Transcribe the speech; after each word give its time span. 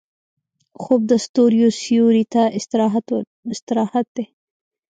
خوب 0.81 1.01
د 1.11 1.13
ستوريو 1.25 1.69
سیوري 1.81 2.23
ته 2.33 2.43
استراحت 3.49 4.07
دی 4.15 4.25